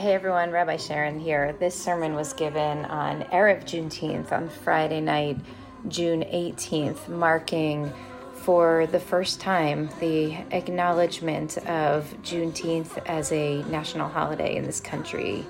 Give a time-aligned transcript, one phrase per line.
[0.00, 1.54] Hey everyone, Rabbi Sharon here.
[1.60, 5.36] This sermon was given on Erev Juneteenth on Friday night,
[5.88, 7.92] June 18th, marking
[8.32, 15.44] for the first time the acknowledgement of Juneteenth as a national holiday in this country.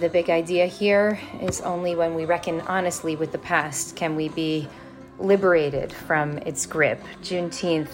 [0.00, 4.28] The big idea here is only when we reckon honestly with the past can we
[4.28, 4.68] be
[5.18, 7.02] liberated from its grip.
[7.22, 7.88] Juneteenth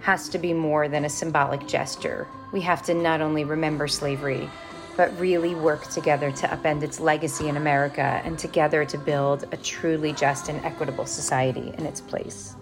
[0.00, 2.26] has to be more than a symbolic gesture.
[2.52, 4.50] We have to not only remember slavery,
[4.96, 9.56] but really work together to upend its legacy in America and together to build a
[9.56, 12.54] truly just and equitable society in its place.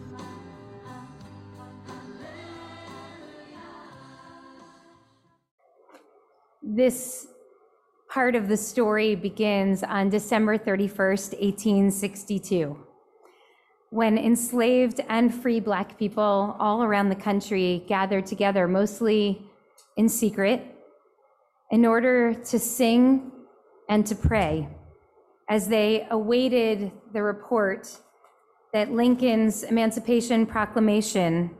[6.62, 7.26] This
[8.08, 12.76] part of the story begins on December 31st, 1862,
[13.90, 19.42] when enslaved and free Black people all around the country gathered together, mostly
[19.96, 20.69] in secret,
[21.70, 23.30] in order to sing
[23.88, 24.68] and to pray
[25.48, 27.98] as they awaited the report
[28.72, 31.50] that Lincoln's Emancipation Proclamation,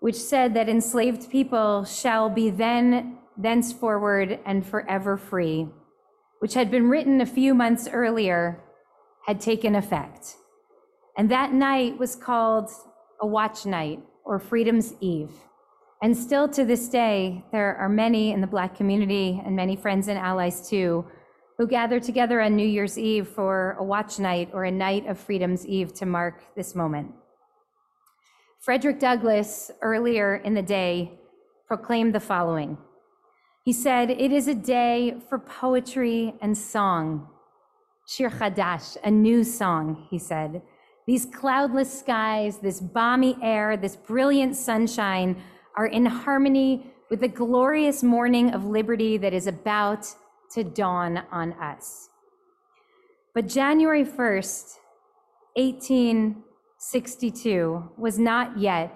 [0.00, 5.68] which said that enslaved people shall be then, thenceforward, and forever free,
[6.38, 8.62] which had been written a few months earlier,
[9.26, 10.36] had taken effect.
[11.16, 12.70] And that night was called
[13.20, 15.32] a watch night or Freedom's Eve.
[16.02, 20.08] And still to this day, there are many in the Black community and many friends
[20.08, 21.06] and allies too
[21.58, 25.16] who gather together on New Year's Eve for a watch night or a night of
[25.16, 27.12] Freedom's Eve to mark this moment.
[28.58, 31.12] Frederick Douglass, earlier in the day,
[31.68, 32.78] proclaimed the following.
[33.64, 37.28] He said, It is a day for poetry and song.
[38.08, 40.62] Shir Chadash, a new song, he said.
[41.06, 45.40] These cloudless skies, this balmy air, this brilliant sunshine
[45.76, 50.06] are in harmony with the glorious morning of liberty that is about
[50.52, 52.08] to dawn on us.
[53.34, 54.76] But January 1st,
[55.54, 58.94] 1862, was not yet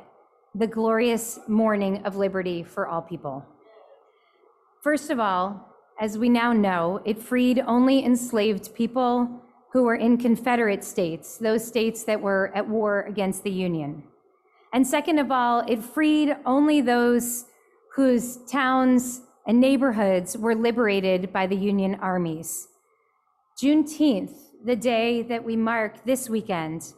[0.54, 3.44] the glorious morning of liberty for all people.
[4.82, 5.62] First of all,
[6.00, 9.42] as we now know, it freed only enslaved people
[9.72, 14.02] who were in Confederate states, those states that were at war against the Union.
[14.76, 17.46] And second of all, it freed only those
[17.94, 22.68] whose towns and neighborhoods were liberated by the Union armies.
[23.58, 24.34] Juneteenth,
[24.66, 26.92] the day that we mark this weekend,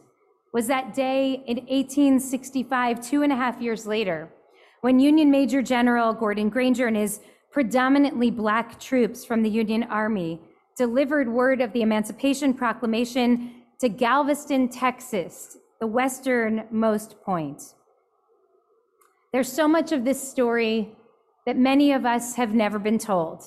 [0.51, 4.27] was that day in 1865, two and a half years later,
[4.81, 10.41] when Union Major General Gordon Granger and his predominantly Black troops from the Union Army
[10.75, 17.73] delivered word of the Emancipation Proclamation to Galveston, Texas, the westernmost point.
[19.31, 20.95] There's so much of this story
[21.45, 23.43] that many of us have never been told.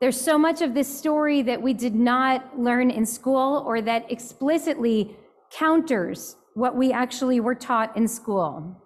[0.00, 4.10] There's so much of this story that we did not learn in school or that
[4.10, 5.16] explicitly
[5.50, 8.76] counters what we actually were taught in school.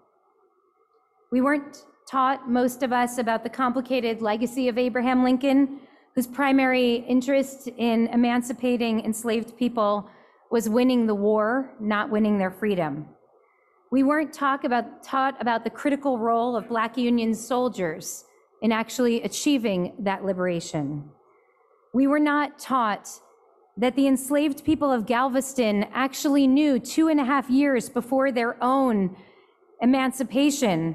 [1.30, 5.80] We weren't taught, most of us, about the complicated legacy of Abraham Lincoln,
[6.14, 10.08] whose primary interest in emancipating enslaved people
[10.54, 13.08] was winning the war, not winning their freedom.
[13.90, 18.24] We weren't about, taught about the critical role of Black Union soldiers
[18.62, 21.10] in actually achieving that liberation.
[21.92, 23.10] We were not taught
[23.76, 28.56] that the enslaved people of Galveston actually knew two and a half years before their
[28.62, 29.16] own
[29.82, 30.94] emancipation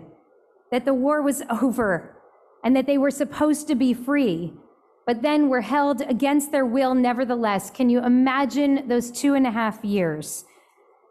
[0.71, 2.15] that the war was over
[2.63, 4.53] and that they were supposed to be free
[5.09, 7.71] but then were held against their will nevertheless.
[7.71, 10.45] Can you imagine those two and a half years?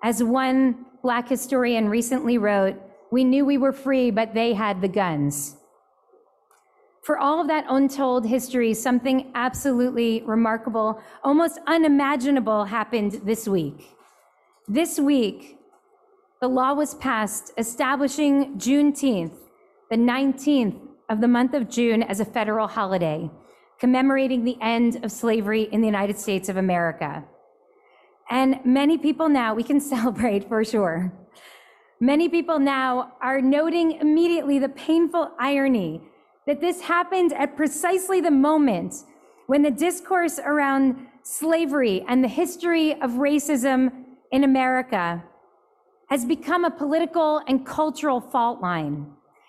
[0.05, 2.77] As one Black historian recently wrote,
[3.11, 5.57] we knew we were free, but they had the guns.
[7.03, 13.97] For all of that untold history, something absolutely remarkable, almost unimaginable happened this week.
[14.69, 15.59] This week,
[16.41, 19.37] the law was passed establishing Juneteenth,
[19.91, 20.79] the 19th
[21.09, 23.29] of the month of June, as a federal holiday
[23.79, 27.25] commemorating the end of slavery in the United States of America.
[28.31, 31.13] And many people now, we can celebrate for sure.
[32.01, 36.03] Many people now are noting immediately the painful irony
[36.47, 38.95] that this happened at precisely the moment
[39.47, 43.91] when the discourse around slavery and the history of racism
[44.31, 45.23] in America
[46.09, 49.07] has become a political and cultural fault line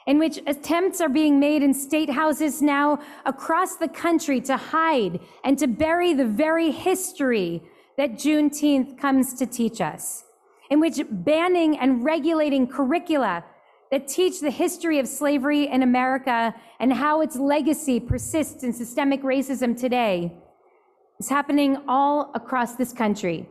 [0.08, 5.20] in which attempts are being made in state houses now across the country to hide
[5.44, 7.62] and to bury the very history
[7.98, 10.24] that Juneteenth comes to teach us,
[10.72, 13.44] in which banning and regulating curricula
[13.92, 19.22] that teach the history of slavery in America and how its legacy persists in systemic
[19.24, 20.32] racism today
[21.20, 23.48] is happening all across this country.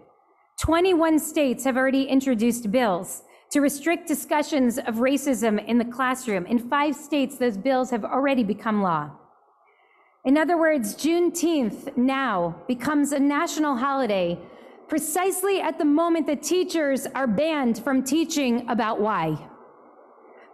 [0.60, 6.46] 21 states have already introduced bills to restrict discussions of racism in the classroom.
[6.46, 9.10] In five states, those bills have already become law.
[10.24, 14.38] In other words, Juneteenth now becomes a national holiday
[14.88, 19.38] precisely at the moment that teachers are banned from teaching about why.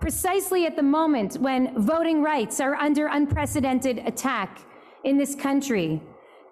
[0.00, 4.60] Precisely at the moment when voting rights are under unprecedented attack
[5.04, 6.02] in this country,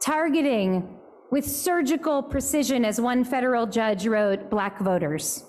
[0.00, 0.99] targeting
[1.31, 5.45] with surgical precision, as one federal judge wrote, black voters.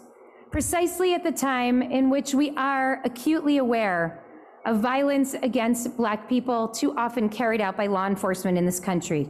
[0.53, 4.23] Precisely at the time in which we are acutely aware
[4.67, 9.27] of violence against Black people too often carried out by law enforcement in this country.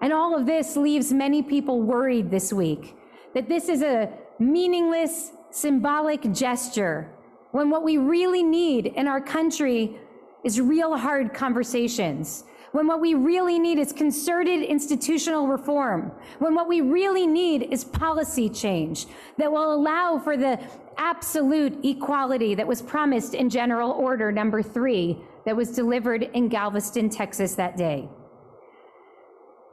[0.00, 2.96] And all of this leaves many people worried this week
[3.34, 4.08] that this is a
[4.38, 7.12] meaningless, symbolic gesture
[7.50, 9.98] when what we really need in our country
[10.44, 12.44] is real hard conversations.
[12.72, 16.12] When what we really need is concerted institutional reform.
[16.38, 19.06] When what we really need is policy change
[19.38, 20.60] that will allow for the
[20.96, 27.10] absolute equality that was promised in General Order number three that was delivered in Galveston,
[27.10, 28.08] Texas that day.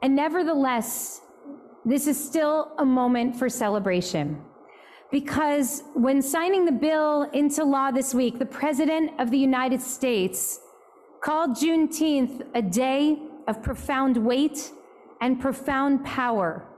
[0.02, 1.20] And nevertheless,
[1.84, 4.42] this is still a moment for celebration.
[5.10, 10.60] Because when signing the bill into law this week, the President of the United States
[11.20, 14.72] called Juneteenth a day of profound weight
[15.20, 16.68] and profound power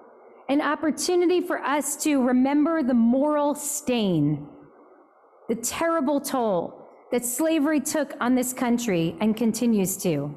[0.51, 4.49] an opportunity for us to remember the moral stain,
[5.49, 10.37] the terrible toll that slavery took on this country and continues to.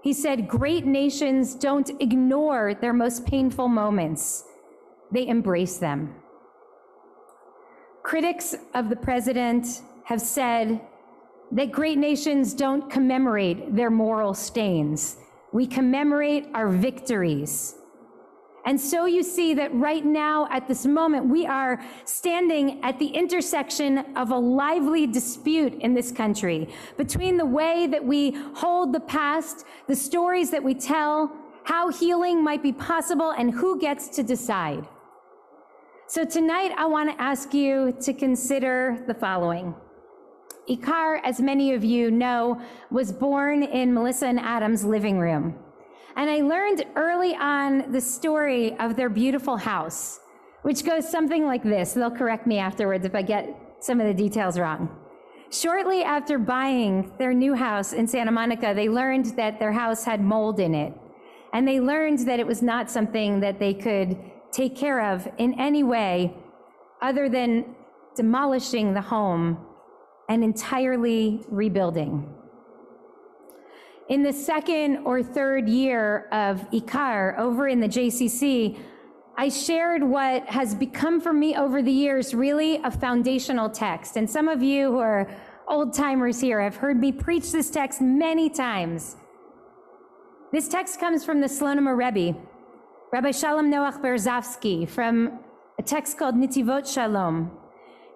[0.00, 4.44] He said, Great nations don't ignore their most painful moments,
[5.10, 6.14] they embrace them.
[8.04, 10.80] Critics of the president have said
[11.52, 15.16] that great nations don't commemorate their moral stains.
[15.52, 17.76] We commemorate our victories.
[18.64, 23.08] And so you see that right now, at this moment, we are standing at the
[23.08, 29.00] intersection of a lively dispute in this country between the way that we hold the
[29.00, 31.32] past, the stories that we tell,
[31.64, 34.86] how healing might be possible, and who gets to decide.
[36.06, 39.74] So tonight, I want to ask you to consider the following.
[40.68, 42.60] Ikar, as many of you know,
[42.90, 45.56] was born in Melissa and Adam's living room.
[46.16, 50.20] And I learned early on the story of their beautiful house,
[50.62, 51.94] which goes something like this.
[51.94, 53.48] They'll correct me afterwards if I get
[53.80, 54.88] some of the details wrong.
[55.50, 60.20] Shortly after buying their new house in Santa Monica, they learned that their house had
[60.20, 60.94] mold in it.
[61.52, 64.16] And they learned that it was not something that they could
[64.52, 66.34] take care of in any way
[67.02, 67.74] other than
[68.14, 69.58] demolishing the home
[70.28, 72.32] and entirely rebuilding.
[74.08, 78.78] In the second or third year of IKAR over in the JCC,
[79.36, 84.16] I shared what has become for me over the years really a foundational text.
[84.16, 85.30] And some of you who are
[85.68, 89.16] old timers here have heard me preach this text many times.
[90.52, 92.38] This text comes from the Slonim Rebbe,
[93.10, 95.38] Rabbi Shalom Noach Berezovsky, from
[95.78, 97.61] a text called Netivot Shalom.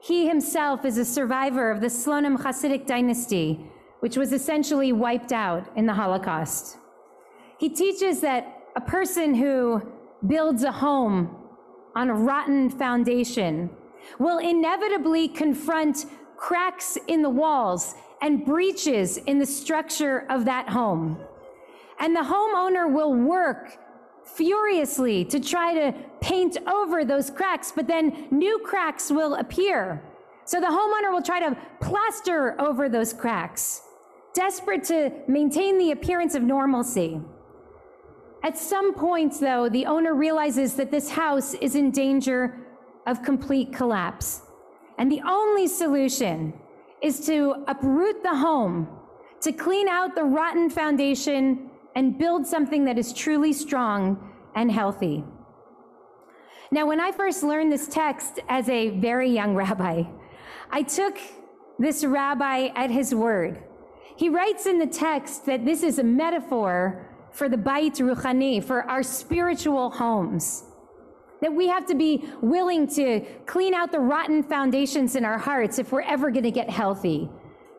[0.00, 3.70] He himself is a survivor of the Slonim Hasidic dynasty
[4.00, 6.78] which was essentially wiped out in the Holocaust.
[7.58, 9.82] He teaches that a person who
[10.26, 11.37] builds a home
[11.94, 13.71] on a rotten foundation
[14.18, 16.04] will inevitably confront
[16.37, 21.18] cracks in the walls and breaches in the structure of that home.
[21.99, 23.78] And the homeowner will work
[24.26, 30.02] furiously to try to paint over those cracks, but then new cracks will appear.
[30.45, 33.83] So the homeowner will try to plaster over those cracks
[34.37, 37.18] desperate to maintain the appearance of normalcy.
[38.45, 42.54] At some point, though, the owner realizes that this house is in danger
[43.06, 44.42] of complete collapse.
[44.99, 46.52] And the only solution
[47.02, 48.88] is to uproot the home,
[49.40, 55.25] to clean out the rotten foundation, and build something that is truly strong and healthy.
[56.71, 60.03] Now, when I first learned this text as a very young rabbi,
[60.71, 61.19] I took
[61.79, 63.62] this rabbi at his word.
[64.17, 68.83] He writes in the text that this is a metaphor for the Bait Ruchani, for
[68.83, 70.65] our spiritual homes.
[71.43, 75.79] That we have to be willing to clean out the rotten foundations in our hearts
[75.79, 77.29] if we're ever going to get healthy.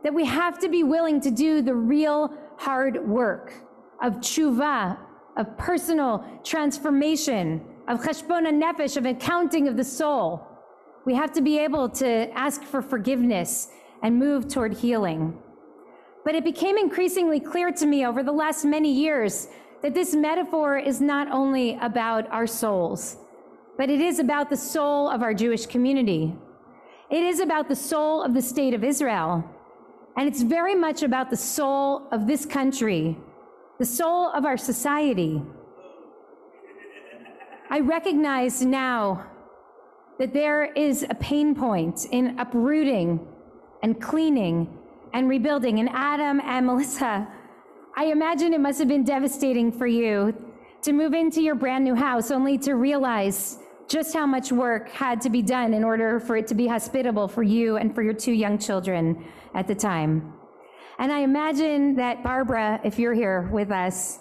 [0.03, 3.66] That we have to be willing to do the real hard work
[4.01, 4.97] of tshuva,
[5.37, 10.45] of personal transformation, of cheshbon nefesh, of accounting of the soul.
[11.05, 13.69] We have to be able to ask for forgiveness
[14.03, 15.37] and move toward healing.
[16.25, 19.47] But it became increasingly clear to me over the last many years
[19.81, 23.17] that this metaphor is not only about our souls,
[23.77, 26.35] but it is about the soul of our Jewish community.
[27.09, 29.43] It is about the soul of the state of Israel.
[30.17, 33.15] And it's very much about the soul of this country,
[33.79, 35.41] the soul of our society.
[37.69, 39.27] I recognize now
[40.19, 43.19] that there is a pain point in uprooting
[43.83, 44.79] and cleaning
[45.13, 45.79] and rebuilding.
[45.79, 47.27] And Adam and Melissa,
[47.95, 50.33] I imagine it must have been devastating for you
[50.81, 55.21] to move into your brand new house only to realize just how much work had
[55.21, 58.13] to be done in order for it to be hospitable for you and for your
[58.13, 60.36] two young children at the time.
[60.99, 64.19] And I imagine that Barbara, if you're here with us,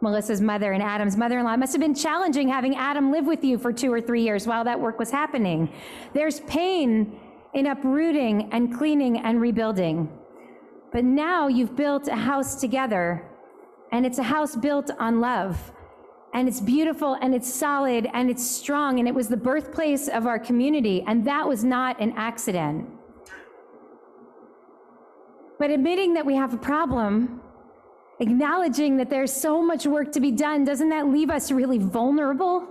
[0.00, 1.54] Melissa's mother and Adam's mother in law.
[1.54, 4.46] It must have been challenging having Adam live with you for two or three years
[4.46, 5.72] while that work was happening.
[6.12, 7.18] There's pain
[7.54, 10.08] in uprooting and cleaning and rebuilding.
[10.92, 13.24] But now you've built a house together,
[13.90, 15.72] and it's a house built on love.
[16.34, 20.26] And it's beautiful and it's solid and it's strong, and it was the birthplace of
[20.26, 22.88] our community, and that was not an accident.
[25.58, 27.40] But admitting that we have a problem
[28.20, 32.66] acknowledging that there's so much work to be done, doesn't that leave us really vulnerable?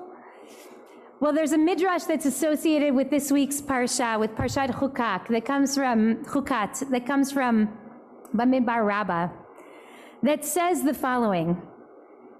[1.20, 5.76] Well, there's a midrash that's associated with this week's parsha, with Parshat Chukat, that comes
[5.76, 7.70] from Chukat, that comes from
[8.36, 9.30] Bamidbar Rabbah,
[10.24, 11.62] that says the following.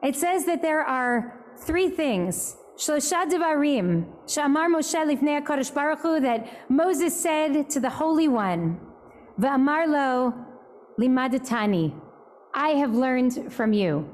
[0.02, 6.20] It says that there are three things, Shlosha Devarim, Shamar Moshe Lifnei HaKadosh Baruch Hu,
[6.20, 8.80] that Moses said to the Holy One,
[9.40, 10.34] Va'amar lo
[11.00, 11.94] limadatani,
[12.54, 14.08] I have learned from you.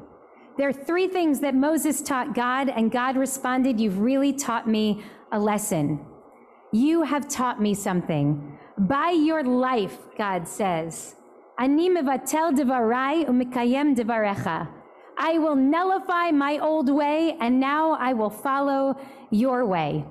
[0.57, 5.03] There are three things that Moses taught God, and God responded, You've really taught me
[5.31, 6.05] a lesson.
[6.71, 8.57] You have taught me something.
[8.77, 11.15] By your life, God says,
[11.57, 14.69] Ani devarai umikayem devarecha.
[15.17, 18.97] I will nullify my old way, and now I will follow
[19.31, 20.05] your way.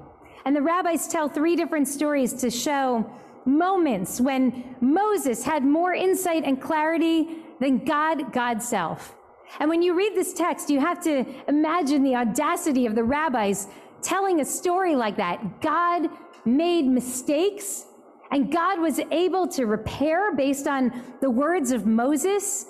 [0.45, 3.11] And the rabbis tell three different stories to show
[3.49, 9.15] moments when Moses had more insight and clarity than God, God's self.
[9.59, 13.67] And when you read this text, you have to imagine the audacity of the rabbis
[14.03, 15.61] telling a story like that.
[15.61, 16.11] God
[16.45, 17.87] made mistakes
[18.31, 22.67] and God was able to repair based on the words of Moses.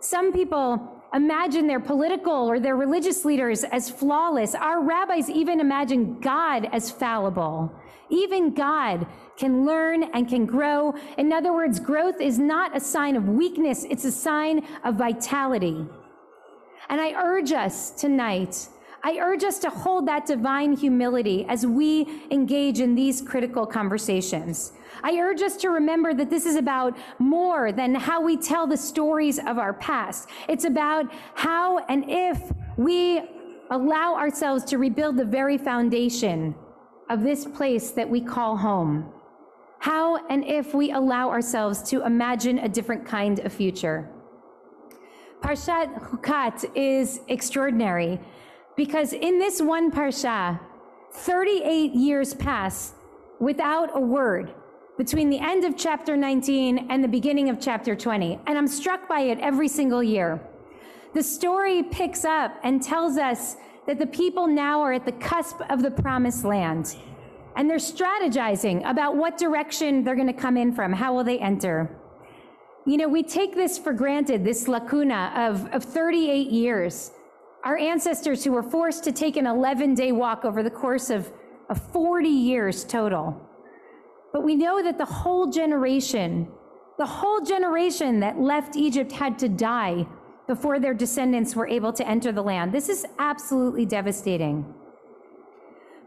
[0.00, 4.54] Some people imagine their political or their religious leaders as flawless.
[4.54, 7.72] Our rabbis even imagine God as fallible.
[8.12, 9.06] Even God
[9.38, 10.94] can learn and can grow.
[11.16, 15.86] In other words, growth is not a sign of weakness, it's a sign of vitality.
[16.90, 18.68] And I urge us tonight,
[19.02, 24.74] I urge us to hold that divine humility as we engage in these critical conversations.
[25.02, 28.76] I urge us to remember that this is about more than how we tell the
[28.76, 30.28] stories of our past.
[30.48, 33.22] It's about how and if we
[33.70, 36.54] allow ourselves to rebuild the very foundation
[37.08, 39.12] of this place that we call home.
[39.80, 44.08] How and if we allow ourselves to imagine a different kind of future.
[45.40, 48.20] Parshat Chukat is extraordinary
[48.76, 50.60] because in this one parsha,
[51.12, 52.94] 38 years pass
[53.40, 54.54] without a word
[54.96, 58.38] between the end of chapter 19 and the beginning of chapter 20.
[58.46, 60.40] And I'm struck by it every single year.
[61.14, 65.60] The story picks up and tells us that the people now are at the cusp
[65.68, 66.96] of the promised land.
[67.56, 70.92] And they're strategizing about what direction they're going to come in from.
[70.92, 71.90] How will they enter?
[72.86, 77.12] You know, we take this for granted, this lacuna of, of 38 years.
[77.64, 81.30] Our ancestors who were forced to take an 11 day walk over the course of,
[81.68, 83.40] of 40 years total.
[84.32, 86.48] But we know that the whole generation,
[86.98, 90.06] the whole generation that left Egypt had to die
[90.52, 92.72] before their descendants were able to enter the land.
[92.72, 94.74] This is absolutely devastating.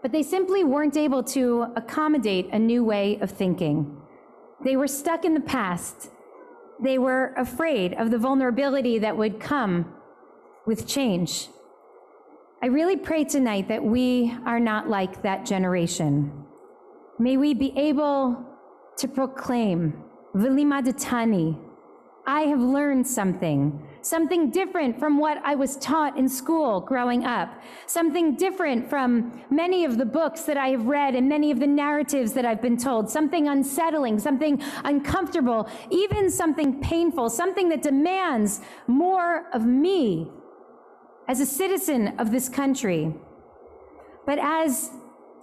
[0.04, 4.00] But they simply weren't able to accommodate a new way of thinking.
[4.64, 6.12] They were stuck in the past.
[6.80, 9.92] They were afraid of the vulnerability that would come
[10.68, 11.48] with change.
[12.62, 16.46] I really pray tonight that we are not like that generation.
[17.18, 18.46] May we be able
[19.00, 20.04] to proclaim,
[20.36, 21.58] Vilimadatani,
[22.28, 27.60] I have learned something, something different from what I was taught in school growing up,
[27.88, 31.66] something different from many of the books that I have read and many of the
[31.66, 38.62] narratives that I've been told, something unsettling, something uncomfortable, even something painful, something that demands
[38.86, 40.30] more of me
[41.28, 43.12] as a citizen of this country.
[44.28, 44.92] But as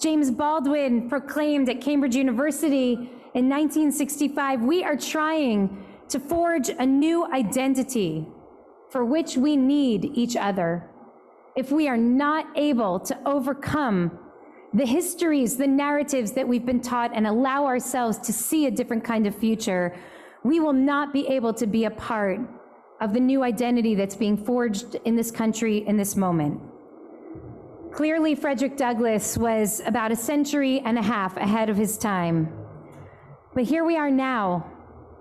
[0.01, 2.93] James Baldwin proclaimed at Cambridge University
[3.35, 8.29] in 1965 we are trying to forge a new identity
[8.93, 10.87] for which we need each other.
[11.57, 14.19] If we are not able to overcome
[14.75, 19.03] the histories, the narratives that we've been taught, and allow ourselves to see a different
[19.03, 19.97] kind of future,
[20.45, 22.41] we will not be able to be a part
[23.01, 26.61] of the new identity that's being forged in this country in this moment.
[27.93, 32.53] Clearly, Frederick Douglass was about a century and a half ahead of his time.
[33.55, 34.71] But here we are now.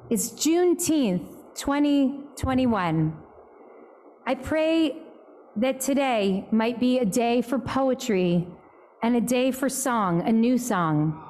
[0.09, 3.20] It's Juneteenth, 2021.
[4.31, 4.95] I pray
[5.57, 8.47] that today might be a day for poetry
[9.03, 11.21] and a day for song, a new song.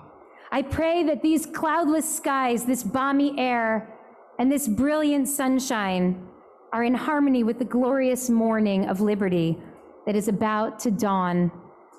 [0.51, 3.91] I pray that these cloudless skies, this balmy air,
[4.37, 6.27] and this brilliant sunshine
[6.71, 9.57] are in harmony with the glorious morning of liberty
[10.05, 11.51] that is about to dawn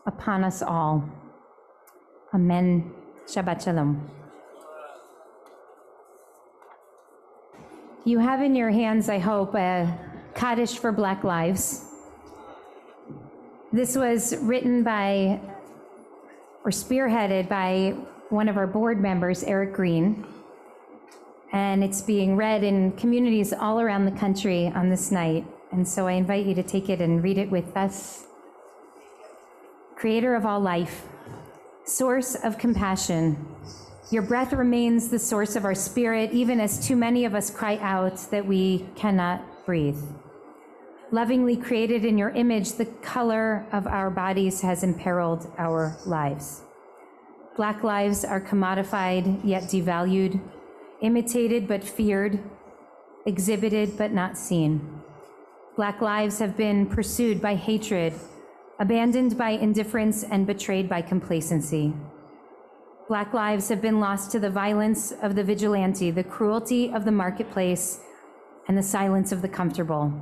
[0.07, 1.03] upon us all.
[2.33, 2.93] Amen.
[3.27, 4.09] Shabbat Shalom.
[8.05, 11.85] You have in your hands, I hope, a Kaddish for Black Lives.
[13.73, 15.41] This was written by
[16.65, 17.95] or spearheaded by
[18.29, 20.25] one of our board members, Eric Green.
[21.53, 25.45] And it's being read in communities all around the country on this night.
[25.71, 28.25] And so I invite you to take it and read it with us.
[29.97, 31.07] Creator of all life,
[31.85, 33.47] source of compassion,
[34.11, 37.79] your breath remains the source of our spirit, even as too many of us cry
[37.79, 40.03] out that we cannot breathe.
[41.11, 46.63] Lovingly created in your image, the color of our bodies has imperiled our lives.
[47.55, 50.41] Black lives are commodified yet devalued,
[51.03, 52.41] imitated but feared,
[53.27, 55.03] exhibited but not seen.
[55.77, 58.15] Black lives have been pursued by hatred,
[58.79, 61.93] abandoned by indifference, and betrayed by complacency.
[63.07, 67.13] Black lives have been lost to the violence of the vigilante, the cruelty of the
[67.13, 68.01] marketplace,
[68.69, 70.13] and the silence of the comfortable.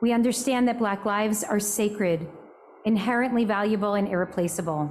[0.00, 2.28] We understand that Black lives are sacred,
[2.84, 4.90] inherently valuable, and irreplaceable.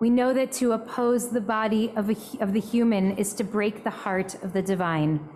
[0.00, 3.84] We know that to oppose the body of, a, of the human is to break
[3.84, 5.28] the heart of the divine.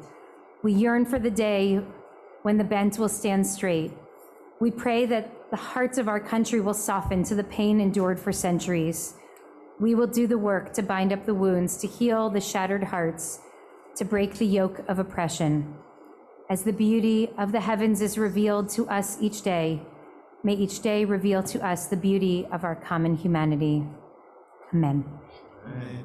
[0.62, 1.80] We yearn for the day
[2.42, 3.92] when the bent will stand straight.
[4.60, 8.32] We pray that the hearts of our country will soften to the pain endured for
[8.32, 9.14] centuries.
[9.78, 13.40] We will do the work to bind up the wounds, to heal the shattered hearts,
[13.96, 15.76] to break the yoke of oppression
[16.50, 19.82] as the beauty of the heavens is revealed to us each day,
[20.42, 23.84] may each day reveal to us the beauty of our common humanity.
[24.72, 25.04] Amen.
[25.66, 26.04] Amen.